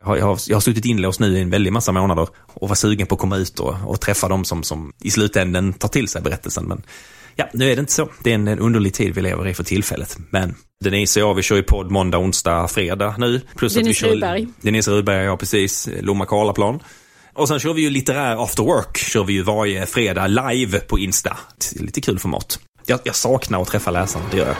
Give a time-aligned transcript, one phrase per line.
[0.00, 2.68] Jag har, jag, har, jag har suttit inlåst nu i en väldig massa månader och
[2.68, 5.88] var sugen på att komma ut och, och träffa dem som, som i slutändan tar
[5.88, 6.64] till sig berättelsen.
[6.64, 6.82] Men
[7.36, 8.08] ja, nu är det inte så.
[8.22, 10.16] Det är en, en underlig tid vi lever i för tillfället.
[10.30, 13.40] Men Denise och jag, vi kör ju podd måndag, onsdag, fredag nu.
[13.56, 14.48] Plus Denise att vi kör, Rudberg.
[14.60, 15.88] Denise Rudberg, ja precis.
[16.00, 16.80] Lomma Karlaplan.
[17.34, 20.98] Och sen kör vi ju litterär after work, kör vi ju varje fredag live på
[20.98, 21.36] Insta.
[21.76, 22.58] Lite kul format.
[22.86, 24.56] Jag, jag saknar att träffa läsarna, det gör jag.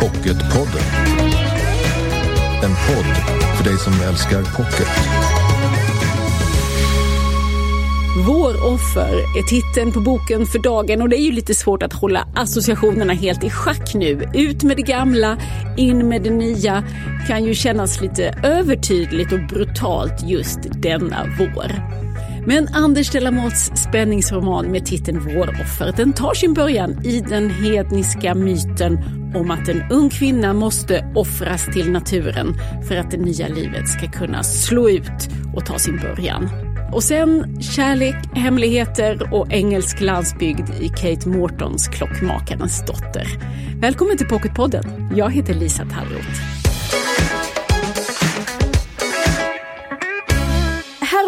[0.00, 1.21] Pocketpodden.
[2.72, 3.16] En podd
[3.56, 4.88] för dig som älskar pocket.
[8.26, 12.28] Våroffer är titeln på boken för dagen och det är ju lite svårt att hålla
[12.34, 14.30] associationerna helt i schack nu.
[14.34, 15.38] Ut med det gamla,
[15.76, 16.84] in med det nya
[17.28, 21.72] kan ju kännas lite övertydligt och brutalt just denna vår.
[22.46, 27.50] Men Anders de la Mottes spänningsroman med titeln Våroffer den tar sin början i den
[27.50, 28.98] hedniska myten
[29.34, 32.54] om att en ung kvinna måste offras till naturen
[32.88, 36.48] för att det nya livet ska kunna slå ut och ta sin början.
[36.92, 43.26] Och sen kärlek, hemligheter och engelsk landsbygd i Kate Mortons Klockmakarens dotter.
[43.80, 45.10] Välkommen till Pocketpodden.
[45.16, 46.51] Jag heter Lisa Tallroth.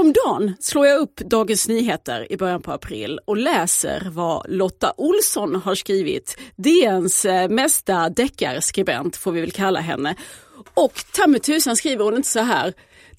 [0.04, 5.54] Häromdagen slår jag upp Dagens Nyheter i början på april och läser vad Lotta Olsson
[5.54, 6.38] har skrivit.
[6.56, 10.14] DNs eh, mesta deckarskribent får vi väl kalla henne.
[10.74, 12.72] Och ta med tusan skriver hon inte så här.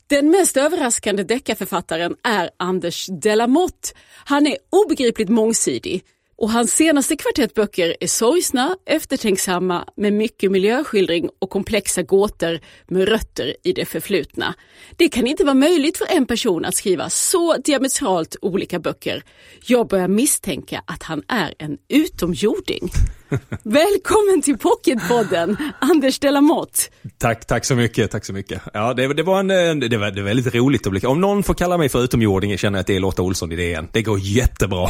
[0.08, 3.90] Den mest överraskande deckarförfattaren är Anders Delamotte.
[4.26, 6.04] Han är obegripligt mångsidig.
[6.38, 13.56] Och hans senaste kvartettböcker är sorgsna, eftertänksamma med mycket miljöskildring och komplexa gåtor med rötter
[13.64, 14.54] i det förflutna.
[14.96, 19.24] Det kan inte vara möjligt för en person att skriva så diametralt olika böcker.
[19.66, 22.92] Jag börjar misstänka att han är en utomjording.
[23.64, 26.80] Välkommen till Pocketpodden, Anders Delamotte.
[27.18, 28.62] Tack, tack så mycket, tack så mycket.
[28.74, 29.48] Ja, det, det var en,
[29.80, 32.58] det var, det var väldigt roligt att bli, om någon får kalla mig för utomjording
[32.58, 33.88] känner jag att det är Lotta Olsson i DN.
[33.92, 34.88] Det går jättebra.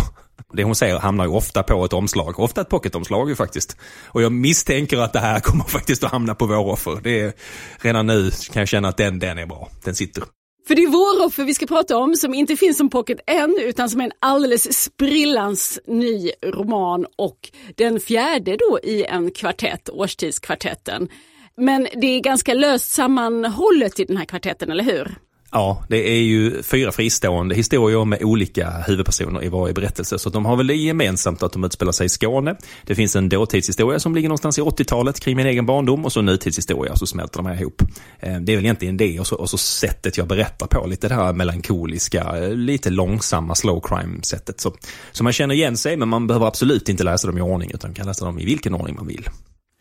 [0.53, 3.77] Det hon säger hamnar ju ofta på ett omslag, ofta ett pocketomslag ju faktiskt.
[4.05, 6.99] Och jag misstänker att det här kommer faktiskt att hamna på vår offer.
[7.03, 7.33] Det är,
[7.81, 10.23] redan nu kan jag känna att den, den är bra, den sitter.
[10.67, 13.89] För det är Våroffer vi ska prata om som inte finns som pocket än utan
[13.89, 21.09] som är en alldeles sprillans ny roman och den fjärde då i en kvartett, Årstidskvartetten.
[21.57, 25.15] Men det är ganska löst sammanhållet i den här kvartetten, eller hur?
[25.55, 30.19] Ja, det är ju fyra fristående historier med olika huvudpersoner i varje berättelse.
[30.19, 32.55] Så de har väl det gemensamt att de utspelar sig i Skåne.
[32.85, 36.19] Det finns en dåtidshistoria som ligger någonstans i 80-talet kring min egen barndom och så
[36.19, 37.81] en nutidshistoria så smälter de här ihop.
[38.19, 41.07] Eh, det är väl egentligen det och så, och så sättet jag berättar på, lite
[41.07, 44.61] det här melankoliska, eh, lite långsamma slow crime-sättet.
[44.61, 44.73] Så,
[45.11, 47.93] så man känner igen sig men man behöver absolut inte läsa dem i ordning utan
[47.93, 49.29] kan läsa dem i vilken ordning man vill.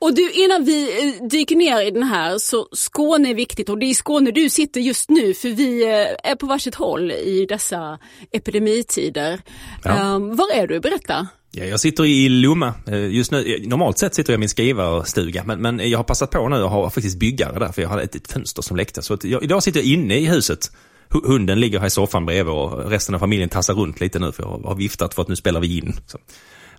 [0.04, 3.78] Och du, innan vi eh, dyker ner i den här, så Skåne är viktigt och
[3.78, 7.10] det är i Skåne du sitter just nu för vi eh, är på varsitt håll
[7.10, 7.98] i dessa
[8.32, 9.40] epidemitider.
[9.84, 10.14] Ja.
[10.14, 10.80] Um, var är du?
[10.80, 11.28] Berätta.
[11.50, 13.62] Ja, jag sitter i Lomma eh, just nu.
[13.66, 16.70] Normalt sett sitter jag i min skrivarstuga, men, men jag har passat på nu och
[16.70, 19.02] har faktiskt byggare där, för jag hade ett, ett fönster som läckte.
[19.02, 20.70] Så jag, idag sitter jag inne i huset.
[21.08, 24.42] Hunden ligger här i soffan bredvid och resten av familjen tassar runt lite nu, för
[24.42, 25.92] jag har viftat för att nu spelar vi in.
[26.06, 26.18] Så.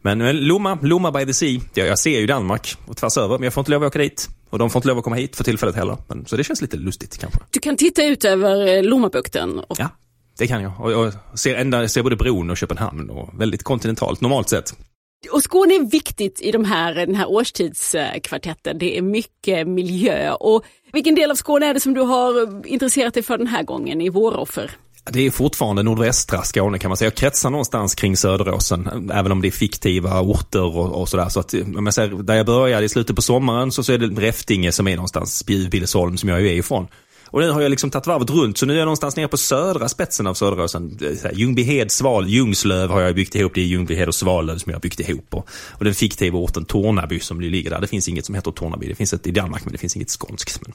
[0.06, 1.62] Men eh, Lomma, Lomma by the Sea.
[1.74, 4.00] Ja, jag ser ju Danmark och tvärs över, men jag får inte lov att åka
[4.00, 4.30] dit.
[4.50, 5.98] Och de får inte lov att komma hit för tillfället heller.
[6.08, 7.40] Men, så det känns lite lustigt kanske.
[7.52, 9.60] Du kan titta ut över eh, Lommabukten?
[9.60, 9.80] Och...
[9.80, 9.90] Ja,
[10.38, 10.82] det kan jag.
[10.82, 14.76] Och jag ser, ända, ser både bron och Köpenhamn och väldigt kontinentalt normalt sett.
[15.32, 18.78] Och Skåne är viktigt i de här, den här årstidskvartetten.
[18.78, 20.32] Det är mycket miljö.
[20.32, 20.64] Och
[20.94, 24.02] vilken del av Skåne är det som du har intresserat dig för den här gången
[24.02, 24.72] i Våroffer?
[25.12, 27.06] Det är fortfarande nordvästra Skåne kan man säga.
[27.06, 31.30] Jag kretsar någonstans kring Söderåsen, även om det är fiktiva orter och, och sådär.
[31.30, 33.98] Så att, om jag säger, där jag började i slutet på sommaren så, så är
[33.98, 36.88] det Räftinge som är någonstans, Billesholm som jag ju är ifrån.
[37.28, 39.38] Och nu har jag liksom tagit varvet runt, så nu är jag någonstans nere på
[39.38, 41.00] södra spetsen av Söderåsen.
[41.34, 43.52] Ljungbyhed, Sval, Ljungslöv har jag byggt ihop.
[43.56, 45.34] Det är Ljungbyhed och Svalöv som jag har byggt ihop.
[45.34, 47.82] Och, och den fiktiva orten Tornaby som ligger där.
[47.82, 48.88] Det finns inget som heter Tornaby.
[48.88, 50.62] Det finns ett i Danmark, men det finns inget skånskt.
[50.62, 50.74] Men...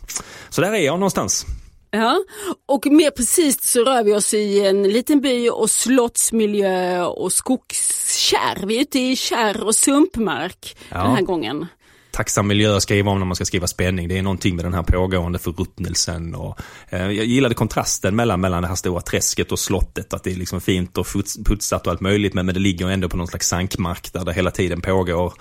[0.51, 1.47] Så där är jag någonstans.
[1.91, 2.25] Ja,
[2.67, 8.67] och mer precis så rör vi oss i en liten by och slottsmiljö och skogskärr.
[8.67, 11.03] Vi är ute i kärr och sumpmark ja.
[11.03, 11.67] den här gången.
[12.13, 14.09] Tacksam miljö att skriva om när man ska skriva spänning.
[14.09, 16.35] Det är någonting med den här pågående förruttnelsen.
[16.35, 16.59] Och,
[16.89, 20.15] eh, jag gillade kontrasten mellan, mellan det här stora träsket och slottet.
[20.15, 21.07] Att det är liksom fint och
[21.47, 22.35] putsat och allt möjligt.
[22.35, 25.33] Men, men det ligger ändå på någon slags sankmark där det hela tiden pågår.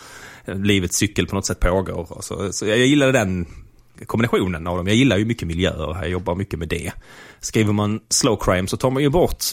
[0.45, 2.17] Eh, livets cykel på något sätt pågår.
[2.21, 3.45] Så, så jag, jag gillade den
[4.05, 4.87] kombinationen av dem.
[4.87, 6.91] Jag gillar ju mycket miljöer, jag jobbar mycket med det.
[7.39, 9.43] Skriver man slow crime så tar man ju bort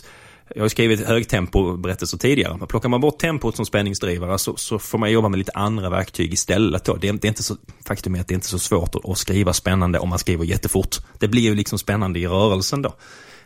[0.54, 2.56] jag har skrivit högtempo-berättelser tidigare.
[2.58, 5.90] Men plockar man bort tempot som spänningsdrivare så, så, får man jobba med lite andra
[5.90, 6.84] verktyg istället.
[6.84, 6.96] Då.
[6.96, 7.56] Det, är, det är inte så,
[7.86, 10.44] faktum är att det är inte så svårt att, att skriva spännande om man skriver
[10.44, 10.96] jättefort.
[11.18, 12.94] Det blir ju liksom spännande i rörelsen då.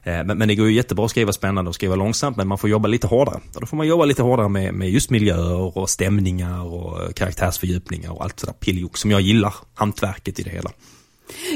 [0.02, 2.58] Eh, men, men, det går ju jättebra att skriva spännande och skriva långsamt, men man
[2.58, 3.40] får jobba lite hårdare.
[3.54, 8.10] Och då får man jobba lite hårdare med, med just miljöer och stämningar och karaktärsfördjupningar
[8.10, 10.70] och allt sådär pilljock som jag gillar, hantverket i det hela.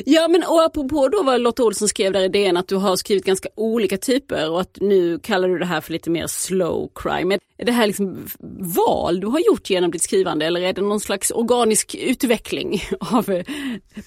[0.05, 2.97] Ja men och apropå då vad Lotta Olsson skrev där i DN att du har
[2.97, 6.91] skrivit ganska olika typer och att nu kallar du det här för lite mer slow
[6.95, 7.39] crime.
[7.59, 8.27] Är det här liksom
[8.59, 13.31] val du har gjort genom ditt skrivande eller är det någon slags organisk utveckling av
[13.31, 13.45] eh,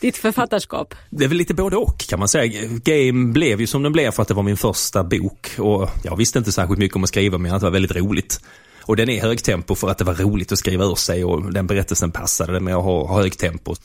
[0.01, 0.95] ditt författarskap?
[1.09, 2.67] Det är väl lite både och kan man säga.
[2.83, 6.15] Game blev ju som den blev för att det var min första bok och jag
[6.15, 8.41] visste inte särskilt mycket om att skriva men att det var väldigt roligt.
[8.81, 11.67] Och den är högtempo för att det var roligt att skriva ur sig och den
[11.67, 13.75] berättelsen passade med att ha, ha högtempo.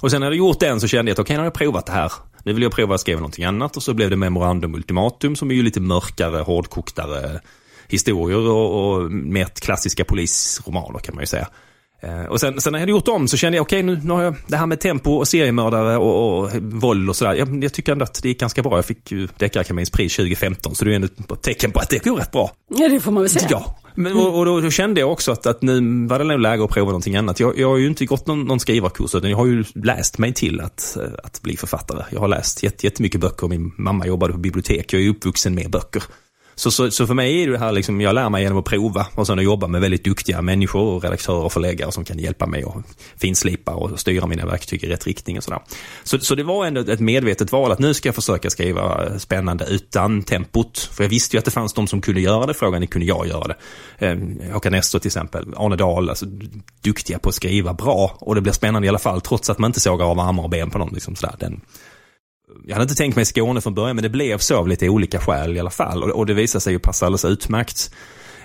[0.00, 1.54] Och sen när jag gjort den så kände jag att okej, okay, nu har jag
[1.54, 2.12] provat det här.
[2.42, 5.50] Nu vill jag prova att skriva någonting annat och så blev det Memorandum Ultimatum som
[5.50, 7.40] är ju lite mörkare, hårdkoktare
[7.88, 11.48] historier och, och mer klassiska polisromaner kan man ju säga.
[12.00, 14.00] Eh, och sen, sen när jag hade gjort om så kände jag, okej okay, nu,
[14.04, 17.34] nu har jag det här med tempo och seriemördare och, och våld och sådär.
[17.34, 18.78] Jag, jag, tycker ändå att det gick ganska bra.
[18.78, 22.04] Jag fick ju Deckarakademins pris 2015 så det är ändå ett tecken på att det
[22.04, 22.52] går rätt bra.
[22.68, 23.46] Ja det får man väl säga.
[23.50, 26.40] Ja, men, och, och då, då, kände jag också att, att nu var det nog
[26.40, 27.40] läge att prova någonting annat.
[27.40, 30.32] Jag, jag har ju inte gått någon, någon skrivarkurs utan jag har ju läst mig
[30.32, 32.04] till att, att bli författare.
[32.10, 33.48] Jag har läst jättemycket böcker.
[33.48, 34.92] Min mamma jobbade på bibliotek.
[34.92, 36.02] Jag är uppvuxen med böcker.
[36.58, 39.06] Så, så, så, för mig är det här liksom, jag lär mig genom att prova
[39.14, 42.46] och sen att jobba med väldigt duktiga människor och redaktörer och förläggare som kan hjälpa
[42.46, 42.74] mig att
[43.16, 45.60] finslipa och styra mina verktyg i rätt riktning och sådär.
[46.04, 49.64] Så, så det var ändå ett medvetet val att nu ska jag försöka skriva spännande
[49.64, 50.78] utan tempot.
[50.78, 53.06] För jag visste ju att det fanns de som kunde göra det, frågan är kunde
[53.06, 53.56] jag göra det?
[54.06, 56.26] Eh, Håkan Nestor till exempel, Arne Dahl, alltså
[56.80, 59.68] duktiga på att skriva bra och det blir spännande i alla fall trots att man
[59.68, 60.94] inte sågar av armar och ben på någon.
[60.94, 61.34] Liksom sådär.
[61.38, 61.60] Den,
[62.66, 65.20] jag hade inte tänkt mig Skåne från början men det blev så av lite olika
[65.20, 66.02] skäl i alla fall.
[66.02, 67.90] Och, och det visade sig ju passa alldeles utmärkt.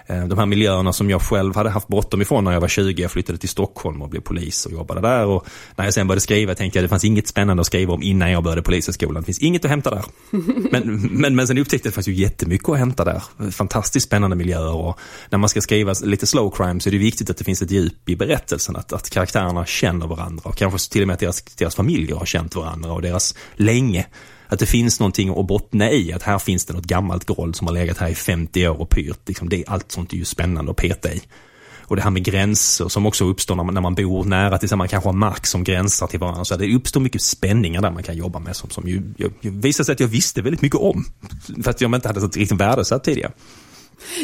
[0.06, 3.02] Eh, de här miljöerna som jag själv hade haft bråttom ifrån när jag var 20.
[3.02, 5.26] Jag flyttade till Stockholm och blev polis och jobbade där.
[5.26, 7.94] Och när jag sen började skriva tänkte jag att det fanns inget spännande att skriva
[7.94, 9.22] om innan jag började polishögskolan.
[9.22, 10.04] Det finns inget att hämta där.
[10.72, 13.52] Men, men, men sen upptäckte jag att det fanns ju jättemycket att hämta där.
[13.52, 17.30] Fantastiskt spännande miljöer och när man ska skriva lite slow crime så är det viktigt
[17.30, 18.76] att det finns ett djup i berättelsen.
[18.76, 22.26] Att, att karaktärerna känner varandra och kanske till och med att deras, deras familjer har
[22.26, 24.06] känt varandra och deras länge
[24.54, 27.68] att det finns någonting att bottna i, att här finns det något gammalt groll som
[27.68, 29.20] har legat här i 50 år och pyrt.
[29.28, 31.22] Liksom det, allt sånt är ju spännande att peta i.
[31.86, 34.78] Och det här med gränser som också uppstår när man, när man bor nära tillsammans,
[34.80, 36.46] man kanske har mark som gränsar till varandra.
[36.46, 39.84] Så det uppstår mycket spänningar där man kan jobba med som, som ju, jag, visar
[39.84, 41.06] sig att jag visste väldigt mycket om.
[41.64, 43.32] För att jag inte hade så riktigt värdesatt tidigare.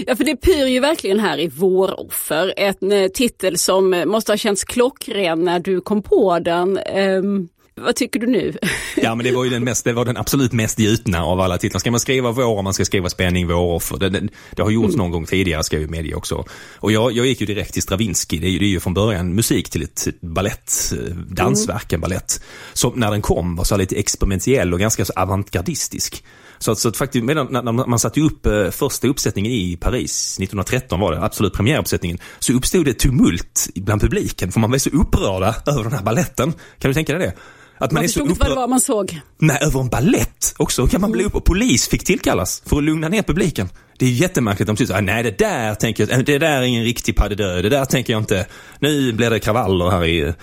[0.07, 2.53] Ja, för det pyr ju verkligen här i Våroffer.
[2.57, 6.79] En eh, titel som måste ha känts klockren när du kom på den.
[6.95, 7.49] Um,
[7.81, 8.57] vad tycker du nu?
[8.95, 11.57] Ja, men det var ju den, mest, det var den absolut mest gjutna av alla
[11.57, 11.79] titlar.
[11.79, 13.97] Ska man skriva vår och man ska skriva spänning, våroffer.
[13.97, 14.97] Det, det, det har gjorts mm.
[14.97, 16.45] någon gång tidigare, ska jag ju medge också.
[16.75, 18.39] Och jag, jag gick ju direkt till Stravinsky.
[18.39, 22.01] Det är, ju, det är ju från början musik till ett ballett, eh, dansverk, en
[22.01, 22.41] ballett.
[22.73, 26.23] Som när den kom var så lite experimentell och ganska så avantgardistisk.
[26.59, 30.37] Så att, så att faktiskt, medan, när man satte upp eh, första uppsättningen i Paris,
[30.39, 34.89] 1913 var det, absolut premiäruppsättningen, så uppstod det tumult bland publiken för man var så
[34.89, 36.53] upprörda över den här balletten.
[36.79, 37.33] Kan du tänka dig det?
[37.79, 38.37] Att man, man är så upprörd.
[38.39, 39.21] vad det var man såg.
[39.37, 42.83] Nej, över en ballett också kan man bli upp och polis fick tillkallas för att
[42.83, 43.69] lugna ner publiken.
[43.99, 44.67] Det är jättemärkligt.
[44.67, 47.63] De tycker nej det där tänker jag, det där är ingen riktig pas de deux.
[47.63, 48.45] Det där tänker jag inte.
[48.79, 50.33] Nu blir det kravaller här i...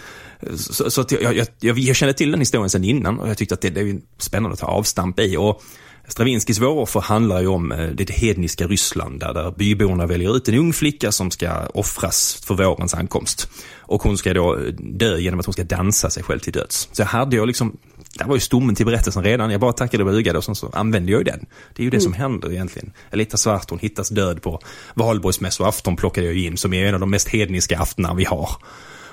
[0.57, 3.55] Så, så jag, jag, jag, jag kände till den historien sedan innan och jag tyckte
[3.55, 5.37] att det, det är spännande att ta avstamp i.
[5.37, 5.63] Och
[6.09, 10.55] Stravinskys våroffer handlar ju om eh, det hedniska Ryssland där, där byborna väljer ut en
[10.55, 13.49] ung flicka som ska offras för vårens ankomst.
[13.79, 16.89] Och hon ska då dö genom att hon ska dansa sig själv till döds.
[16.93, 17.77] Så jag hade jag liksom,
[18.19, 19.51] det var ju stommen till berättelsen redan.
[19.51, 21.47] Jag bara tackade och bugade och sen så använde jag ju den.
[21.75, 22.05] Det är ju det mm.
[22.05, 22.93] som händer egentligen.
[23.11, 24.61] Elita Svart, hon hittas död på
[24.95, 28.51] valborgsmässoafton plockade jag in som är en av de mest hedniska aftnar vi har.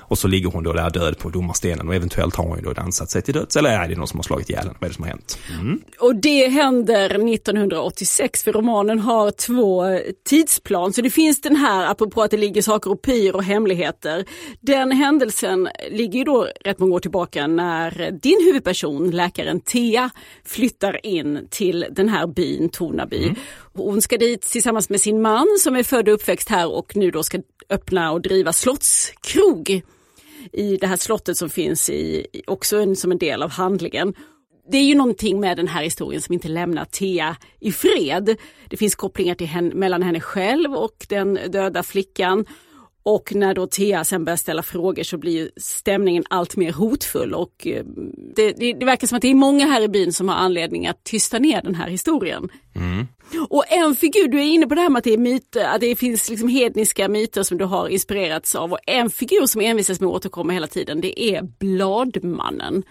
[0.08, 2.72] Och så ligger hon då där död på domarstenen och eventuellt har hon ju då
[2.72, 3.56] dansat sig till döds.
[3.56, 4.74] Eller är det någon som har slagit ihjäl henne?
[4.80, 5.38] Vad är det som har hänt?
[5.60, 5.80] Mm.
[6.00, 9.84] Och det händer 1986 för romanen har två
[10.28, 10.92] tidsplan.
[10.92, 14.24] Så det finns den här, apropå att det ligger saker och pyr och hemligheter.
[14.60, 20.10] Den händelsen ligger ju då rätt många år tillbaka när din huvudperson, läkaren Thea,
[20.44, 23.22] flyttar in till den här byn, Tornaby.
[23.24, 23.36] Mm.
[23.72, 27.10] Hon ska dit tillsammans med sin man som är född och uppväxt här och nu
[27.10, 29.82] då ska öppna och driva slottskrog
[30.52, 34.14] i det här slottet som finns i, också en, som en del av handlingen.
[34.70, 38.36] Det är ju någonting med den här historien som inte lämnar Thea i fred.
[38.68, 42.44] Det finns kopplingar till henne, mellan henne själv och den döda flickan.
[43.06, 47.66] Och när då Thea sen börjar ställa frågor så blir stämningen allt mer hotfull och
[47.66, 47.84] eh,
[48.36, 50.86] det, det, det, verkar som att det är många här i byn som har anledning
[50.86, 52.48] att tysta ner den här historien.
[52.74, 53.06] Mm.
[53.48, 55.80] Och en figur, du är inne på det här med att det, är myter, att
[55.80, 60.00] det finns liksom hedniska myter som du har inspirerats av och en figur som envisas
[60.00, 62.82] med att återkomma hela tiden det är Bladmannen.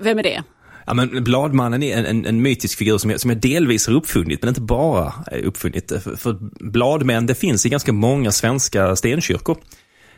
[0.00, 0.42] Vem är det?
[0.90, 3.94] Ja, men Bladmannen är en, en, en mytisk figur som jag, som jag delvis har
[3.94, 5.92] uppfunnit, men inte bara uppfunnit.
[6.02, 6.38] För, för
[6.70, 9.58] bladmän, det finns i ganska många svenska stenkyrkor.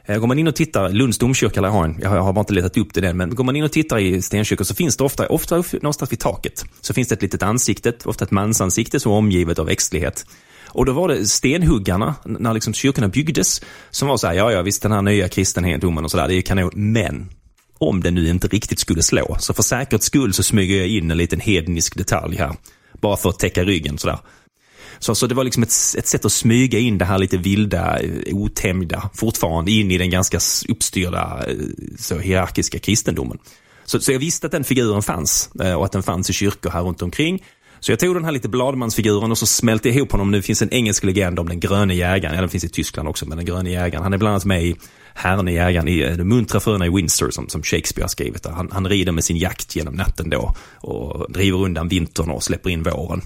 [0.04, 2.54] Eh, går man in och tittar, Lunds domkyrka jag har en, jag har bara inte
[2.54, 5.04] letat upp det än, men går man in och tittar i stenkyrkor så finns det
[5.04, 9.12] ofta, ofta någonstans vid taket, så finns det ett litet ansikte, ofta ett mansansikte som
[9.12, 10.26] är omgivet av växtlighet.
[10.66, 14.62] Och då var det stenhuggarna, när liksom kyrkorna byggdes, som var så här, ja ja
[14.62, 17.28] visst den här nya kristendomen och sådär, det är kanon, men
[17.82, 19.36] om det nu inte riktigt skulle slå.
[19.38, 22.56] Så för säkerhets skull så smyger jag in en liten hednisk detalj här.
[23.00, 24.18] Bara för att täcka ryggen sådär.
[24.98, 27.98] Så, så det var liksom ett, ett sätt att smyga in det här lite vilda,
[27.98, 31.54] eh, otämjda, fortfarande in i den ganska uppstyrda, eh,
[31.98, 33.38] så hierarkiska kristendomen.
[33.84, 36.70] Så, så jag visste att den figuren fanns eh, och att den fanns i kyrkor
[36.70, 37.42] här runt omkring.
[37.80, 40.30] Så jag tog den här lite bladmansfiguren och så smälte ihop honom.
[40.30, 42.34] Nu finns en engelsk legend om den gröne jägaren.
[42.34, 44.02] Ja, den finns i Tyskland också, men den gröne jägaren.
[44.02, 44.76] Han är bland annat med i
[45.14, 48.46] Herren jägaren i eh, De muntra fröna i Windsor som, som Shakespeare har skrivit.
[48.46, 52.70] Han, han rider med sin jakt genom natten då och driver undan vintern och släpper
[52.70, 53.22] in våren.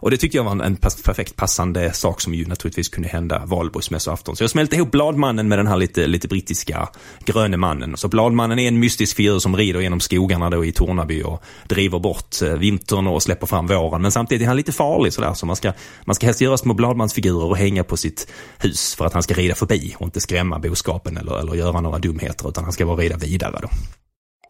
[0.00, 3.42] Och det tyckte jag var en, en perfekt passande sak som ju naturligtvis kunde hända
[3.46, 4.36] valborgsmässoafton.
[4.36, 6.88] Så jag smälte ihop Bladmannen med den här lite, lite brittiska
[7.24, 7.96] gröne mannen.
[7.96, 11.98] Så Bladmannen är en mystisk figur som rider genom skogarna då i Tornaby och driver
[11.98, 14.02] bort eh, vintern och släpper fram våren.
[14.02, 15.34] Men samtidigt är han lite farlig sådär.
[15.34, 15.72] Så man ska,
[16.04, 19.34] man ska helst göra små Bladmansfigurer och hänga på sitt hus för att han ska
[19.34, 22.96] rida förbi och inte skrämma boskapen eller, eller göra några dumheter utan han ska bara
[22.96, 23.68] rida vidare då.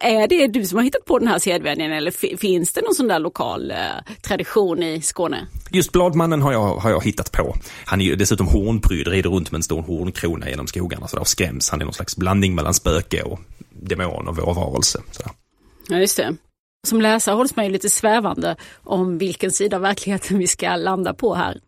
[0.01, 3.07] Är det du som har hittat på den här sedvänjan eller finns det någon sån
[3.07, 3.77] där lokal eh,
[4.21, 5.47] tradition i Skåne?
[5.71, 7.55] Just Bladmannen har jag, har jag hittat på.
[7.85, 11.21] Han är ju dessutom hornprydd, rider runt med en stor hornkrona genom skogarna så där,
[11.21, 11.69] och skräms.
[11.69, 13.39] Han är någon slags blandning mellan spöke och
[13.69, 15.01] demon och vårvarelse.
[15.89, 16.35] Ja, just det.
[16.87, 21.13] Som läsare hålls man ju lite svävande om vilken sida av verkligheten vi ska landa
[21.13, 21.59] på här.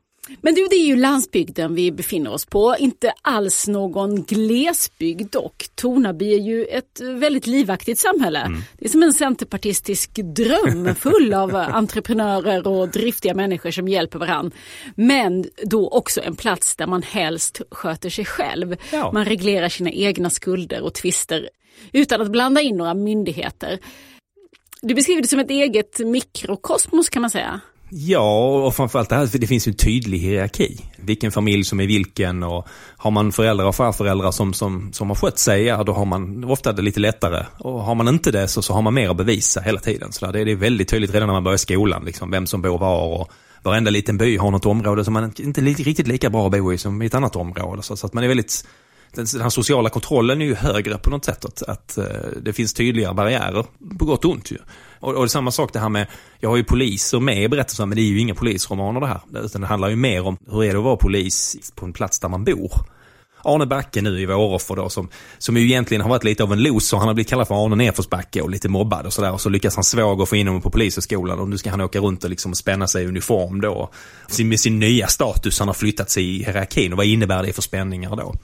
[0.41, 5.65] Men du, det är ju landsbygden vi befinner oss på, inte alls någon glesbygd dock.
[5.75, 8.39] Tornaby är ju ett väldigt livaktigt samhälle.
[8.39, 8.61] Mm.
[8.79, 14.57] Det är som en centerpartistisk dröm full av entreprenörer och driftiga människor som hjälper varandra.
[14.95, 18.75] Men då också en plats där man helst sköter sig själv.
[18.91, 19.11] Ja.
[19.11, 21.49] Man reglerar sina egna skulder och tvister
[21.91, 23.79] utan att blanda in några myndigheter.
[24.81, 27.61] Du beskriver det som ett eget mikrokosmos kan man säga.
[27.95, 30.79] Ja, och framförallt det här, för det finns ju en tydlig hierarki.
[30.97, 35.15] Vilken familj som är vilken och har man föräldrar och farföräldrar som, som, som har
[35.15, 37.45] skött sig, ja då har man ofta det lite lättare.
[37.57, 40.12] Och har man inte det så, så har man mer att bevisa hela tiden.
[40.12, 42.77] Så det, det är väldigt tydligt redan när man börjar skolan, liksom, vem som bor
[42.77, 43.31] var och
[43.63, 46.73] varenda liten by har något område som man inte är riktigt lika bra att bo
[46.73, 47.83] i som i ett annat område.
[47.83, 48.67] Så, så att man är väldigt
[49.13, 51.46] den, den sociala kontrollen är ju högre på något sätt.
[51.46, 52.05] Att, att eh,
[52.41, 53.65] det finns tydligare barriärer,
[54.00, 54.58] på gott och ont ju.
[55.00, 56.08] Och, och samma sak det här med,
[56.39, 59.22] jag har ju poliser med i berättelsen, men det är ju inga polisromaner det här.
[59.43, 62.20] Utan det handlar ju mer om hur är det att vara polis på en plats
[62.20, 62.72] där man bor.
[63.46, 66.63] Arne Backe nu i Våroffer då som, som ju egentligen har varit lite av en
[66.63, 66.98] loser.
[66.98, 69.32] Han har blivit kallad för Arne Nerförsbacke och lite mobbad och sådär.
[69.32, 72.00] Och så lyckas han svåger få in honom på polishögskolan och nu ska han åka
[72.00, 73.89] runt och liksom spänna sig i uniform då.
[74.43, 77.62] Med sin nya status, han har flyttat sig i hierarkin och vad innebär det för
[77.62, 78.36] spänningar då?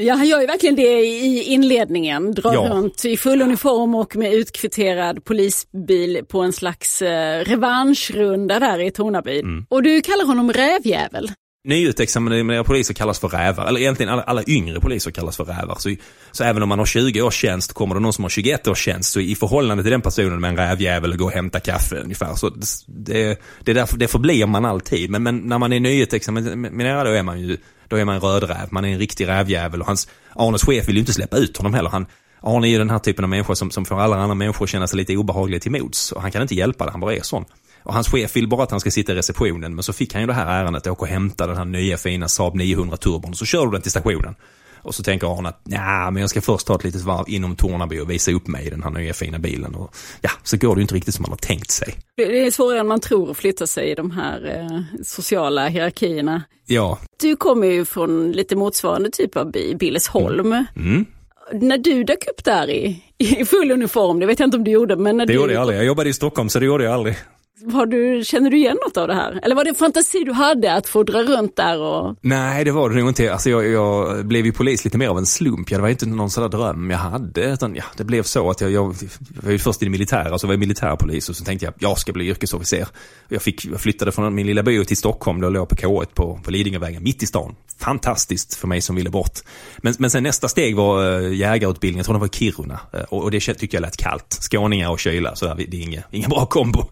[0.00, 2.32] Ja, han gör ju verkligen det i inledningen.
[2.32, 2.60] Drar ja.
[2.60, 8.90] runt i full uniform och med utkvitterad polisbil på en slags eh, revanschrunda där i
[8.90, 9.40] Tornaby.
[9.40, 9.66] Mm.
[9.68, 11.30] Och du kallar honom rävjävel.
[11.64, 15.76] Nyutexaminerade poliser kallas för rävar, eller egentligen alla, alla yngre poliser kallas för rävar.
[15.78, 15.96] Så,
[16.30, 18.84] så även om man har 20 års tjänst kommer det någon som har 21 års
[18.84, 19.12] tjänst.
[19.12, 22.34] Så i förhållande till den personen med en rävjävel gå och hämta kaffe ungefär.
[22.34, 22.48] Så
[22.86, 25.10] det, det, därför, det förblir man alltid.
[25.10, 27.56] Men, men när man är nyutexaminerad då är man ju
[27.90, 30.94] då är man en rödräv, man är en riktig rävjävel och hans, Arnes chef vill
[30.94, 31.90] ju inte släppa ut honom heller.
[31.90, 32.06] Han,
[32.40, 34.70] Arne är ju den här typen av människa som, som får alla andra människor att
[34.70, 36.12] känna sig lite obehagliga till mods.
[36.12, 37.44] Och han kan inte hjälpa det, han bara är sån.
[37.82, 40.22] Och hans chef vill bara att han ska sitta i receptionen, men så fick han
[40.22, 43.34] ju det här ärendet, åka och hämta den här nya fina Saab 900 turbon.
[43.34, 44.34] Så kör du den till stationen.
[44.82, 47.56] Och så tänker Arne att ja, men jag ska först ta ett litet varv inom
[47.56, 49.74] Tornaby och visa upp mig i den här nya fina bilen.
[49.74, 51.94] Och, ja, så går det ju inte riktigt som man har tänkt sig.
[52.16, 56.42] Det är svårare än man tror att flytta sig i de här eh, sociala hierarkierna.
[56.66, 56.98] Ja.
[57.20, 60.46] Du kommer ju från lite motsvarande typ av by, Billesholm.
[60.52, 60.64] Mm.
[60.76, 61.06] Mm.
[61.52, 64.70] När du dök upp där i, i full uniform, det vet jag inte om du
[64.70, 65.36] gjorde, men när Det du...
[65.38, 65.78] gjorde jag aldrig.
[65.78, 67.16] Jag jobbade i Stockholm så det gjorde jag aldrig.
[67.62, 69.40] Var du, känner du igen något av det här?
[69.42, 72.16] Eller var det en fantasi du hade att få dra runt där och...
[72.20, 73.32] Nej, det var det nog inte.
[73.32, 75.70] Alltså jag, jag blev ju polis lite mer av en slump.
[75.70, 77.52] Ja, det var inte någon sån där dröm jag hade.
[77.52, 78.94] Utan ja, det blev så att jag, jag,
[79.30, 81.74] jag var ju först i det militära, så var jag militärpolis och så tänkte jag
[81.78, 82.88] jag ska bli yrkesofficer.
[83.28, 86.06] Jag, fick, jag flyttade från min lilla by till Stockholm, då låg jag på K1
[86.14, 87.54] på, på Lidingövägen, mitt i stan.
[87.78, 89.38] Fantastiskt för mig som ville bort.
[89.78, 92.80] Men, men sen nästa steg var eh, äh, jägarutbildning, jag tror det var i Kiruna.
[92.92, 94.38] Äh, och, och det tyckte jag lät kallt.
[94.40, 96.90] Skåningar och kyla, så där, det är ingen bra kombo.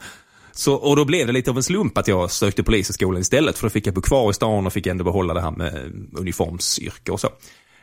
[0.59, 3.59] Så, och då blev det lite av en slump att jag sökte polishögskolan istället.
[3.59, 5.75] För då fick jag bo kvar i stan och fick ändå behålla det här med
[5.75, 7.29] eh, uniformsyrke och så.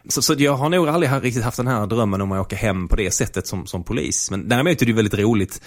[0.08, 2.88] Så, så jag har nog aldrig riktigt haft den här drömmen om att åka hem
[2.88, 4.32] på det sättet som, som polis.
[4.32, 5.62] Men däremot är det väldigt roligt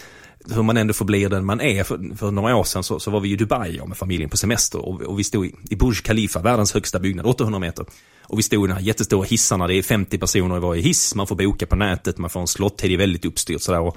[0.51, 1.85] hur man ändå förblir den man är.
[1.85, 4.87] För, för några år sedan så, så var vi i Dubai med familjen på semester
[4.87, 7.87] och, och vi stod i, i Burj Khalifa, världens högsta byggnad, 800 meter.
[8.23, 11.15] Och vi stod i de här jättestora hissarna, det är 50 personer i varje hiss,
[11.15, 13.81] man får boka på nätet, man får en slottid, det är väldigt uppstyrt sådär.
[13.81, 13.97] Och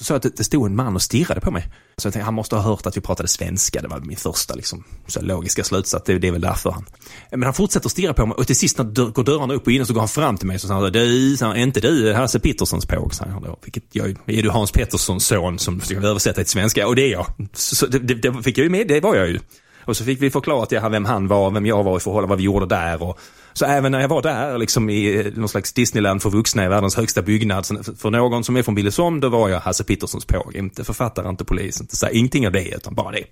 [0.00, 1.62] så sa jag att det stod en man och stirrade på mig.
[1.96, 3.82] Så jag tänkte, han måste ha hört att vi pratade svenska.
[3.82, 6.04] Det var min första liksom, så logiska slutsats.
[6.06, 6.86] Det, det är väl därför han.
[7.30, 9.66] Men han fortsätter att stirra på mig och till sist när dör, går dörrarna upp
[9.66, 11.80] och in så går han fram till mig och så säger han, du, är inte
[11.80, 13.14] du Hasse Petterssons påg?
[13.14, 13.58] Säger han då.
[13.62, 16.86] Vilket jag, är du Hans Petterssons son som ska översätta till svenska?
[16.86, 17.26] Och det är jag.
[17.52, 19.40] Så det, det, det fick jag ju med, det var jag ju.
[19.84, 22.38] Och så fick vi förklara till vem han var, vem jag var i förhållande, vad
[22.38, 23.02] vi gjorde där.
[23.02, 23.18] Och,
[23.52, 26.96] så även när jag var där liksom i någon slags Disneyland för vuxna i världens
[26.96, 27.66] högsta byggnad.
[27.98, 30.56] För någon som är från Billesholm, då var jag Hasse Petterssons påg.
[30.56, 33.24] Inte författare, inte polis, inte så här, ingenting av det, utan bara det.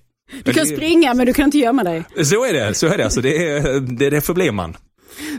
[0.44, 2.04] Du kan springa men du kan inte gömma dig.
[2.22, 3.04] Så är det, så är det.
[3.04, 4.76] Alltså det, det, det förblir man.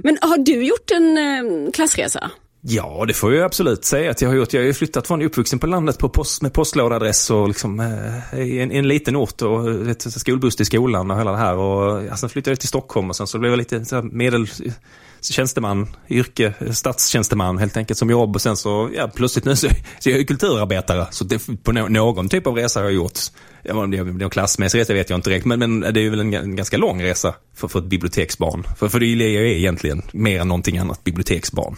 [0.03, 2.31] Men har du gjort en eh, klassresa?
[2.62, 4.54] Ja, det får jag absolut säga att jag har gjort.
[4.54, 8.39] Jag har ju flyttat från uppvuxen på landet på post, med postlådeadress och liksom eh,
[8.39, 11.58] i en, en, liten ort och eh, ett, skolbuss till skolan och hela det här.
[11.58, 14.04] Och ja, sen flyttade jag till Stockholm och sen så blev jag lite så här,
[14.04, 14.74] medel eh,
[15.22, 19.68] tjänsteman, yrke, eh, statstjänsteman helt enkelt som jobb och sen så, ja plötsligt nu så,
[20.00, 21.08] så jag är jag kulturarbetare.
[21.12, 23.20] Så det, på no, någon typ av resa har jag gjort.
[23.63, 26.10] Ja, om det är en klassmässig resa vet jag inte direkt, men, men det är
[26.10, 28.63] väl en, en ganska lång resa för, för ett biblioteksbarn.
[28.78, 31.75] För, för det är jag är egentligen, mer än någonting annat, biblioteksbarn.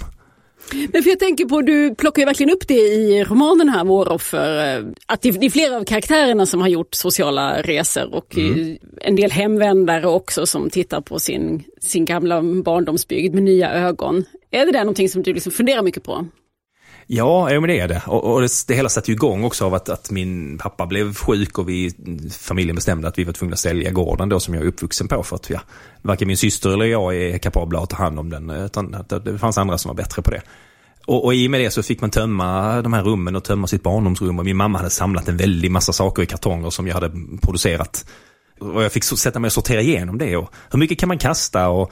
[0.93, 4.77] Men för jag tänker på, du plockar ju verkligen upp det i romanen här, Våroffer,
[4.77, 8.77] eh, att det är flera av karaktärerna som har gjort sociala resor och mm.
[9.01, 14.25] en del hemvändare också som tittar på sin, sin gamla barndomsbygd med nya ögon.
[14.51, 16.25] Är det där någonting som du liksom funderar mycket på?
[17.13, 18.01] Ja, men det är det.
[18.07, 21.13] Och, och det, det hela satte ju igång också av att, att min pappa blev
[21.13, 21.91] sjuk och vi,
[22.39, 25.23] familjen bestämde att vi var tvungna att sälja gården då som jag är uppvuxen på.
[25.23, 25.61] För att ja,
[26.01, 28.49] varken min syster eller jag är kapabla att ta hand om den.
[28.49, 30.41] Utan att det fanns andra som var bättre på det.
[31.05, 33.67] Och, och i och med det så fick man tömma de här rummen och tömma
[33.67, 34.39] sitt barndomsrum.
[34.39, 38.05] Och min mamma hade samlat en väldig massa saker i kartonger som jag hade producerat.
[38.59, 40.37] Och jag fick sätta mig och sortera igenom det.
[40.37, 41.69] Och hur mycket kan man kasta?
[41.69, 41.91] Och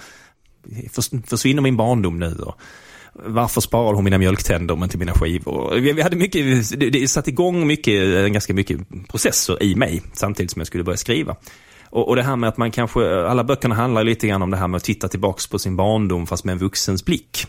[1.26, 2.36] försvinner min barndom nu?
[2.36, 2.56] Och,
[3.14, 5.76] varför sparar hon mina mjölktänder men till mina skivor?
[5.80, 10.60] Vi hade mycket, det satte igång mycket, eh, ganska mycket processer i mig samtidigt som
[10.60, 11.36] jag skulle börja skriva.
[11.90, 14.52] Och, och det här med att man kanske, eh, alla böckerna handlar lite grann om
[14.52, 17.46] det här med att titta tillbaks på sin barndom fast med en vuxens blick.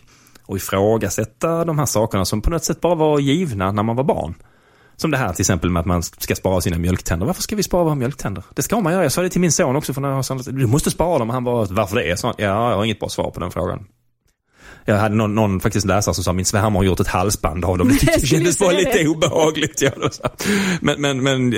[0.47, 4.05] Och ifrågasätta de här sakerna som på något sätt bara var givna när man var
[4.05, 4.35] barn.
[4.97, 7.27] Som det här till exempel med att man ska spara sina mjölktänder.
[7.27, 8.45] Varför ska vi spara våra mjölktänder?
[8.55, 9.03] Det ska man göra.
[9.03, 10.41] Jag sa det till min son också för några år sedan.
[10.47, 11.31] du måste spara dem.
[11.31, 12.19] Han bara, varför det?
[12.21, 13.87] Så, ja, jag har inget bra svar på den frågan.
[14.91, 17.79] Jag hade någon, någon faktiskt läsare som sa min svärmor har gjort ett halsband av
[17.79, 17.89] dem.
[17.89, 19.83] Det tyckte jag kändes bara lite obehagligt.
[19.83, 19.91] Ja,
[20.81, 21.51] men, men, men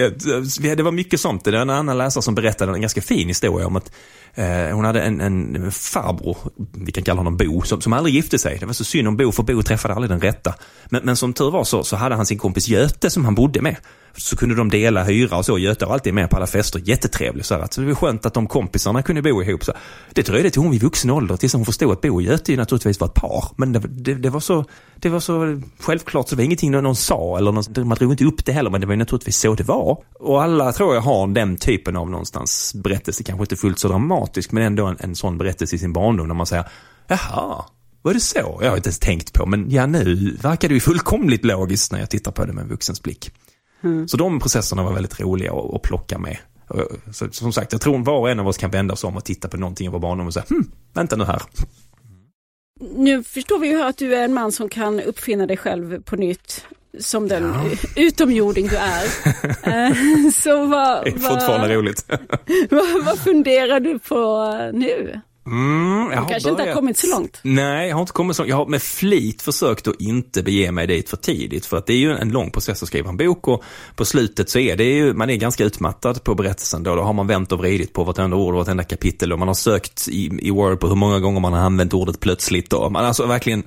[0.77, 1.45] det var mycket sånt.
[1.45, 3.91] Det var en annan läsare som berättade en ganska fin historia om att
[4.35, 6.37] Eh, hon hade en, en farbror,
[6.73, 8.59] vi kan kalla honom Bo, som, som aldrig gifte sig.
[8.59, 10.55] Det var så synd om Bo, för Bo träffade aldrig den rätta.
[10.89, 13.61] Men, men som tur var så, så hade han sin kompis Göte som han bodde
[13.61, 13.77] med.
[14.17, 15.59] Så kunde de dela hyra och så.
[15.59, 16.83] Göte var alltid med på alla fester.
[16.85, 17.45] Jättetrevlig.
[17.45, 19.65] Så, så det var skönt att de kompisarna kunde bo ihop.
[19.65, 19.73] Så
[20.13, 23.01] det dröjde till hon vid vuxen ålder tills hon förstod att Bo och Göte naturligtvis
[23.01, 23.45] var ett par.
[23.57, 24.65] Men det, det, det, var, så,
[24.97, 28.25] det var så självklart så det var ingenting någon sa eller någon, man drog inte
[28.25, 28.71] upp det heller.
[28.71, 30.05] Men det var naturligtvis så det var.
[30.19, 33.23] Och alla tror jag har den typen av någonstans berättelse.
[33.23, 36.29] Kanske inte fullt så dramatisk men ändå en, en sån berättelse i sin barndom.
[36.29, 36.69] När man säger
[37.07, 37.65] jaha,
[38.03, 38.59] var det så?
[38.63, 41.99] Jag har inte ens tänkt på men ja nu verkar det ju fullkomligt logiskt när
[41.99, 43.31] jag tittar på det med en vuxens blick.
[43.83, 44.09] Mm.
[44.09, 46.37] Så de processerna var väldigt roliga att, att plocka med.
[47.13, 49.25] Så, som sagt, jag tror var och en av oss kan vända oss om och
[49.25, 51.43] titta på någonting i vår barndom och säga, hm, vänta nu här.
[52.81, 56.17] Nu förstår vi ju att du är en man som kan uppfinna dig själv på
[56.17, 56.65] nytt
[56.99, 57.65] som den ja.
[58.03, 59.05] utomjording du är.
[59.63, 59.95] Eh,
[60.35, 62.07] så vad, det är fortfarande vad, roligt.
[62.71, 65.21] vad, vad funderar du på nu?
[65.47, 66.47] Mm, du kanske börjat...
[66.47, 67.41] inte har kommit så långt?
[67.43, 68.51] Nej, jag har inte kommit så långt.
[68.51, 71.67] Jag har med flit försökt att inte bege mig dit för tidigt.
[71.67, 73.63] För att det är ju en lång process att skriva en bok och
[73.97, 76.97] på slutet så är det ju, man är ganska utmattad på berättelsen då.
[76.97, 79.55] Då har man vänt och vridit på vartenda ord och vartenda kapitel och man har
[79.55, 82.73] sökt i, i Word på hur många gånger man har använt ordet plötsligt.
[82.73, 83.63] Och man alltså verkligen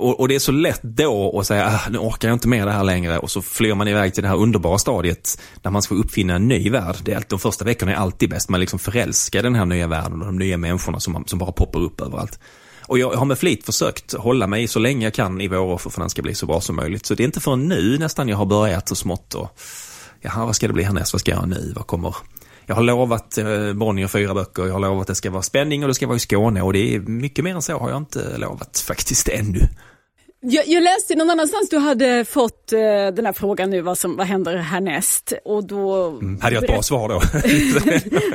[0.00, 2.66] och, och, det är så lätt då att säga, ah, nu orkar jag inte med
[2.66, 5.82] det här längre och så flyr man iväg till det här underbara stadiet där man
[5.82, 6.96] ska uppfinna en ny värld.
[7.02, 9.86] Det är, de första veckorna är alltid bäst, man liksom förälskar i den här nya
[9.86, 12.38] världen och de nya människorna som, som bara poppar upp överallt.
[12.86, 16.00] Och jag har med flit försökt hålla mig så länge jag kan i Våroffer för
[16.00, 17.06] att den ska bli så bra som möjligt.
[17.06, 19.60] Så det är inte förrän nu nästan jag har börjat så smått och
[20.20, 22.14] jaha, vad ska det bli härnäst, vad ska jag göra nu, vad kommer
[22.70, 25.82] jag har lovat Bonnie Bonnier fyra böcker, jag har lovat att det ska vara spänning
[25.82, 27.98] och det ska vara i Skåne och det är mycket mer än så har jag
[27.98, 29.68] inte lovat faktiskt ännu.
[30.42, 32.78] Jag, jag läste någon annanstans du hade fått eh,
[33.14, 35.32] den här frågan nu, vad, som, vad händer härnäst?
[35.44, 36.06] Och då...
[36.06, 37.22] Mm, hade jag ett bra svar då?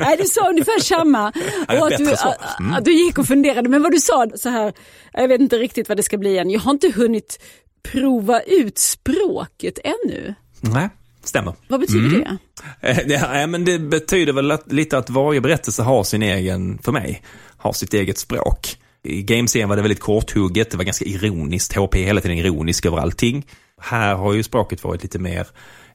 [0.00, 1.28] Nej, du sa ungefär samma.
[1.68, 2.72] och att du, mm.
[2.72, 4.72] att du gick och funderade, men vad du sa så här,
[5.12, 7.40] jag vet inte riktigt vad det ska bli än, jag har inte hunnit
[7.82, 10.34] prova ut språket ännu.
[10.60, 10.88] Nej,
[11.24, 11.54] stämmer.
[11.68, 12.38] Vad betyder mm.
[12.80, 13.04] det?
[13.06, 16.92] Ja, eh, men det betyder väl att, lite att varje berättelse har sin egen, för
[16.92, 17.22] mig,
[17.56, 18.76] har sitt eget språk.
[19.06, 22.86] I Gameserien var det väldigt korthugget, det var ganska ironiskt, HP är hela tiden ironisk
[22.86, 23.46] över allting.
[23.80, 25.46] Här har ju språket varit lite mer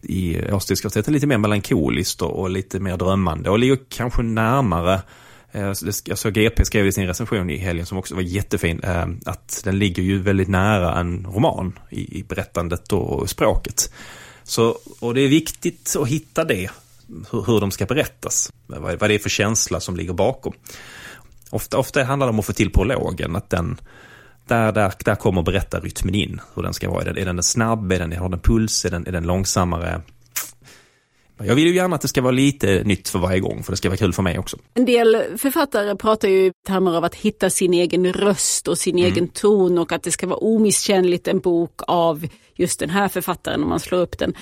[0.02, 5.02] i Årstidskvartetten lite mer melankoliskt och, och, lite mer drömmande och ligger kanske närmare
[5.52, 5.74] eh,
[6.06, 9.62] jag såg GP skrev i sin recension i helgen som också var jättefin, eh, att
[9.64, 13.94] den ligger ju väldigt nära en roman i berättandet och språket.
[14.44, 16.70] Så, och det är viktigt att hitta det,
[17.32, 20.54] hur, hur de ska berättas, vad, vad det är för känsla som ligger bakom.
[21.52, 23.78] Ofta, ofta handlar det om att få till prologen, att den,
[24.48, 27.02] där, där, där kommer berättarrytmen in, hur den ska vara.
[27.02, 30.02] Är den, är den snabb, är den, har den puls, är den, är den långsammare?
[31.44, 33.78] Jag vill ju gärna att det ska vara lite nytt för varje gång, för det
[33.78, 34.58] ska vara kul för mig också.
[34.74, 38.98] En del författare pratar ju i termer av att hitta sin egen röst och sin
[38.98, 39.12] mm.
[39.12, 43.64] egen ton och att det ska vara omisskännligt en bok av just den här författaren
[43.64, 44.34] om man slår upp den.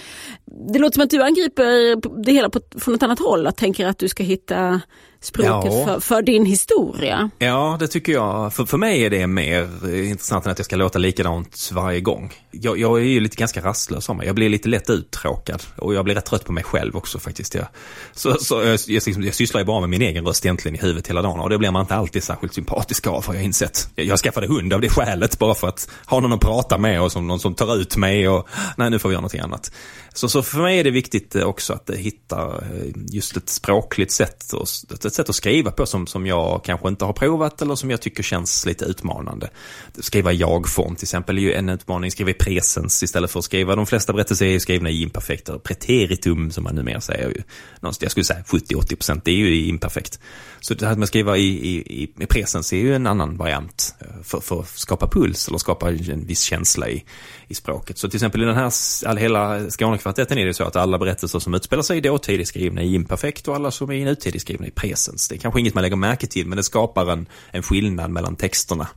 [0.74, 3.88] Det låter som att du angriper det hela på, från ett annat håll, att tänker
[3.88, 4.82] att du ska hitta
[5.22, 5.86] språket ja.
[5.86, 7.30] för, för, din historia.
[7.38, 8.54] Ja, det tycker jag.
[8.54, 12.34] För, för mig är det mer intressant än att jag ska låta likadant varje gång.
[12.52, 14.28] Jag, jag är ju lite ganska rastlös av mig.
[14.28, 17.56] Jag blir lite lätt uttråkad och jag blir rätt trött på mig själv också faktiskt.
[17.56, 17.68] Jag,
[18.14, 21.08] så, så, jag, jag, jag sysslar ju bara med min egen röst egentligen i huvudet
[21.08, 23.90] hela dagen och det blir man inte alltid särskilt sympatisk av har jag insett.
[23.96, 27.02] Jag, jag skaffade hund av det skälet bara för att ha någon att prata med
[27.02, 29.72] och som någon som tar ut mig och nej nu får vi göra någonting annat.
[30.14, 32.64] Så, så för mig är det viktigt också att hitta
[33.10, 34.68] just ett språkligt sätt, och,
[35.10, 38.02] ett sätt att skriva på som, som jag kanske inte har provat eller som jag
[38.02, 39.50] tycker känns lite utmanande.
[40.00, 43.76] Skriva jag-form till exempel är ju en utmaning, skriva i presens istället för att skriva,
[43.76, 47.30] de flesta berättelser är ju skrivna i imperfekter, preteritum som man numera säger.
[47.30, 47.44] ju,
[47.82, 50.20] Jag skulle säga 70-80% det är ju imperfekt.
[50.60, 53.96] Så det här med att skriva i, i, i presens är ju en annan variant
[54.00, 57.04] eh, för, för, att skapa puls eller skapa en viss känsla i,
[57.50, 57.98] i språket.
[57.98, 61.54] Så till exempel i den här, hela Skånekvartetten är det så att alla berättelser som
[61.54, 64.40] utspelar sig i dåtid är skrivna i imperfekt och alla som är i nutid är
[64.40, 65.28] skrivna i presens.
[65.28, 68.36] Det är kanske inget man lägger märke till men det skapar en, en skillnad mellan
[68.36, 68.88] texterna.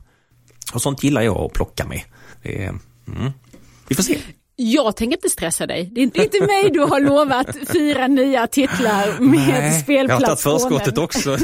[0.73, 2.01] Och sånt gillar jag att plocka med.
[2.43, 2.69] Det är,
[3.07, 3.31] mm.
[3.87, 4.17] Vi får se.
[4.55, 5.89] Jag tänker inte stressa dig.
[5.91, 10.21] Det är inte, inte mig du har lovat fyra nya titlar med Nej, spelplats.
[10.21, 11.29] Jag har tagit förskottet också.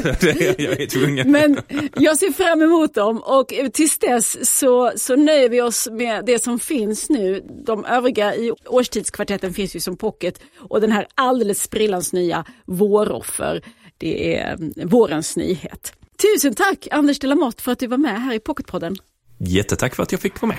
[0.58, 1.30] jag är tvungen.
[1.30, 1.60] Men
[1.96, 6.42] jag ser fram emot dem och tills dess så, så nöjer vi oss med det
[6.42, 7.44] som finns nu.
[7.66, 13.62] De övriga i årstidskvartetten finns ju som pocket och den här alldeles sprillans nya Våroffer.
[13.98, 15.92] Det är mm, vårens nyhet.
[16.22, 18.96] Tusen tack Anders de Lamotte för att du var med här i Pocketpodden.
[19.38, 20.58] Jättetack för att jag fick vara med.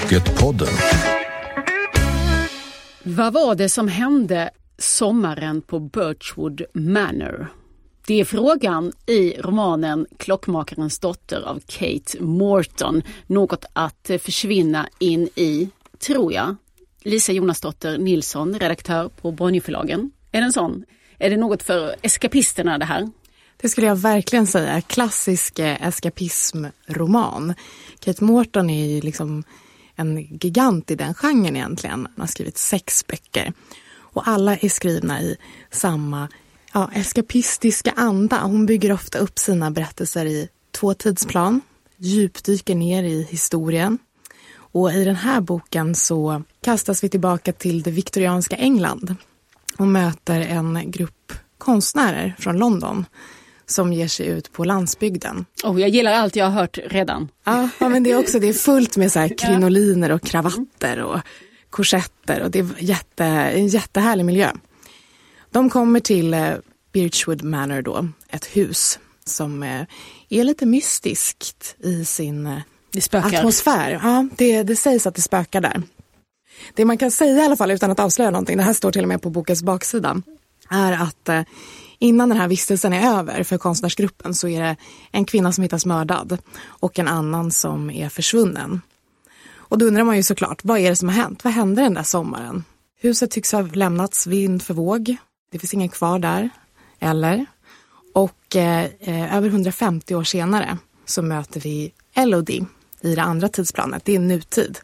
[0.00, 0.68] Pocketpodden.
[3.02, 7.46] Vad var det som hände sommaren på Birchwood Manor?
[8.06, 13.02] Det är frågan i romanen Klockmakarens dotter av Kate Morton.
[13.26, 16.56] Något att försvinna in i, tror jag.
[17.02, 20.10] Lisa Jonasdotter Nilsson, redaktör på Bonnierförlagen.
[20.32, 20.84] Är det en sån?
[21.18, 23.10] Är det något för eskapisterna det här?
[23.56, 24.80] Det skulle jag verkligen säga.
[24.80, 27.54] Klassisk eskapismroman.
[27.98, 29.44] Kate Morton är ju liksom
[30.00, 32.08] en gigant i den genren egentligen.
[32.16, 33.52] Han har skrivit sex böcker.
[33.92, 35.36] Och alla är skrivna i
[35.70, 36.28] samma
[36.72, 38.40] ja, eskapistiska anda.
[38.42, 41.60] Hon bygger ofta upp sina berättelser i två tidsplan,
[41.96, 43.98] djupdyker ner i historien.
[44.72, 49.16] Och i den här boken så kastas vi tillbaka till det viktorianska England
[49.78, 53.04] och möter en grupp konstnärer från London
[53.70, 55.46] som ger sig ut på landsbygden.
[55.64, 57.28] Oh, jag gillar allt jag har hört redan.
[57.44, 61.02] Ja, ja men det är också det är fullt med så här krinoliner och kravatter
[61.02, 61.20] och
[61.70, 64.52] korsetter och det är jätte, en jättehärlig miljö.
[65.50, 66.52] De kommer till eh,
[66.92, 69.82] Birchwood Manor då, ett hus som eh,
[70.28, 72.58] är lite mystiskt i sin eh,
[73.12, 74.00] atmosfär.
[74.02, 75.82] Ja, det, det sägs att det spökar där.
[76.74, 79.02] Det man kan säga i alla fall utan att avslöja någonting, det här står till
[79.02, 80.22] och med på bokens baksida,
[80.70, 81.46] är att
[82.00, 84.76] innan den här vistelsen är över för konstnärsgruppen så är det
[85.10, 88.80] en kvinna som hittas mördad och en annan som är försvunnen.
[89.54, 91.44] Och då undrar man ju såklart, vad är det som har hänt?
[91.44, 92.64] Vad hände den där sommaren?
[93.00, 95.16] Huset tycks ha lämnats vind för våg.
[95.52, 96.50] Det finns ingen kvar där,
[96.98, 97.46] eller?
[98.14, 102.66] Och eh, över 150 år senare så möter vi Elodie
[103.00, 104.04] i det andra tidsplanet.
[104.04, 104.78] Det är nutid.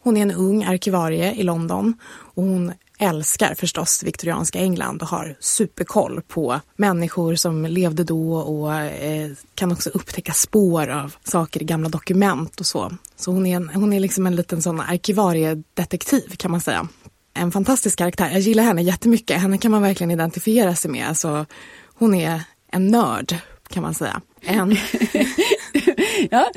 [0.00, 5.36] Hon är en ung arkivarie i London och hon älskar förstås viktorianska England och har
[5.40, 11.64] superkoll på människor som levde då och eh, kan också upptäcka spår av saker i
[11.64, 12.92] gamla dokument och så.
[13.16, 16.88] Så hon är, en, hon är liksom en liten sån arkivariedetektiv kan man säga.
[17.34, 18.30] En fantastisk karaktär.
[18.30, 19.40] Jag gillar henne jättemycket.
[19.40, 21.08] Henne kan man verkligen identifiera sig med.
[21.08, 21.46] Alltså,
[21.94, 23.36] hon är en nörd
[23.68, 24.20] kan man säga.
[24.40, 24.70] En,
[26.30, 26.50] ja.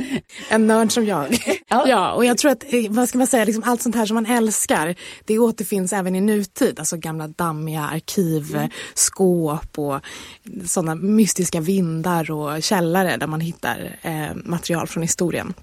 [0.50, 1.38] en nörd som jag.
[1.68, 1.88] Ja.
[1.88, 4.16] ja, och jag tror att, eh, vad ska man säga, liksom allt sånt här som
[4.16, 6.80] man älskar, det återfinns även i nutid.
[6.80, 10.00] Alltså gamla dammiga arkivskåp och
[10.66, 15.54] sådana mystiska vindar och källare där man hittar eh, material från historien.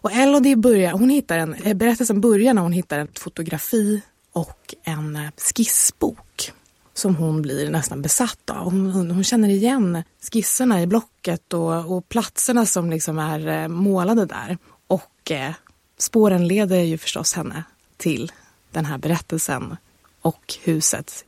[0.00, 4.74] Och Elodie börjar, hon hittar en, eh, berättelsen börjar när hon hittar ett fotografi och
[4.84, 6.52] en eh, skissbok
[6.98, 8.64] som hon blir nästan besatt av.
[8.64, 13.68] Hon, hon, hon känner igen skisserna i blocket och, och, platserna som liksom är eh,
[13.68, 14.58] målade där.
[14.86, 15.52] Och eh,
[15.98, 17.64] spåren leder ju förstås henne
[17.96, 18.32] till
[18.72, 19.76] den här berättelsen
[20.22, 21.24] och huset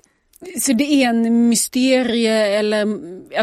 [0.60, 2.84] så det är en mysterie eller,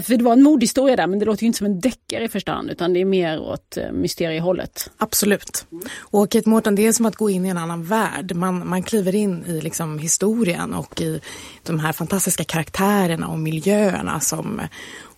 [0.01, 2.27] för det var en mordhistoria där men det låter ju inte som en deckare i
[2.27, 4.91] första hand utan det är mer åt eh, mysteriehållet.
[4.97, 5.65] Absolut.
[5.99, 8.35] Och Kate Morton det är som att gå in i en annan värld.
[8.35, 11.21] Man, man kliver in i liksom historien och i
[11.63, 14.61] de här fantastiska karaktärerna och miljöerna som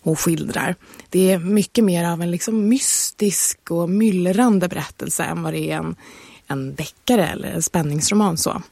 [0.02, 0.74] hon skildrar.
[1.08, 5.76] Det är mycket mer av en liksom mystisk och myllrande berättelse än vad det är
[5.76, 5.96] en,
[6.46, 8.38] en deckare eller en spänningsroman.
[8.38, 8.62] så.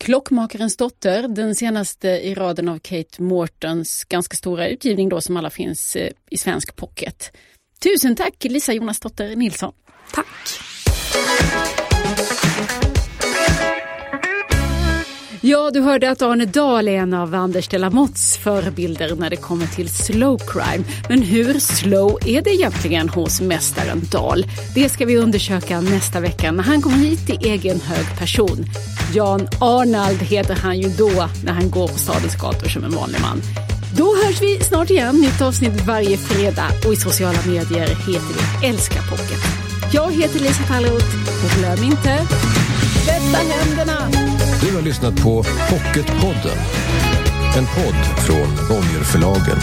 [0.00, 5.50] Klockmakarens dotter, den senaste i raden av Kate Mortons ganska stora utgivning då som alla
[5.50, 7.36] finns eh, i svensk pocket.
[7.82, 9.72] Tusen tack Lisa Jonasdotter Nilsson.
[10.12, 10.26] Tack.
[15.70, 19.36] Ja, du hörde att Arne Dahl är en av Anders de Lamotts förebilder när det
[19.36, 20.84] kommer till slow crime.
[21.08, 24.46] Men hur slow är det egentligen hos mästaren Dahl?
[24.74, 28.64] Det ska vi undersöka nästa vecka när han kommer hit i egen hög person.
[29.14, 33.20] Jan Arnald heter han ju då när han går på stadens gator som en vanlig
[33.20, 33.42] man.
[33.96, 35.16] Då hörs vi snart igen.
[35.16, 39.40] Nytt avsnitt varje fredag och i sociala medier heter vi Älska Pocket.
[39.92, 42.18] Jag heter Lisa Tallroth och glöm inte,
[43.04, 44.29] tvätta händerna!
[44.62, 46.58] Du har lyssnat på Pocketpodden.
[47.56, 49.58] En podd från Bonnierförlagen.